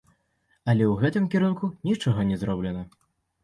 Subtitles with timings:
[0.73, 2.87] Але ў гэтым кірунку нічога не зроблена.